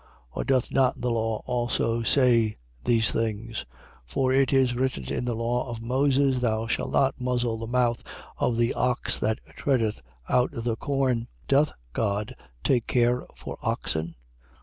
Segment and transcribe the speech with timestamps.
[0.31, 3.67] Or doth not the law also say; these things?
[4.07, 4.07] 9:9.
[4.07, 8.01] For it is written in the law of Moses: Thou shalt not muzzle the mouth
[8.37, 11.27] of the ox that treadeth out the corn.
[11.47, 14.15] Doth God take care for oxen?